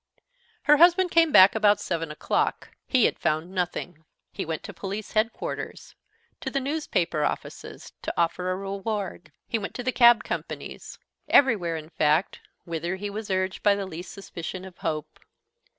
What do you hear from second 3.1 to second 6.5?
found nothing. He went to Police Headquarters, to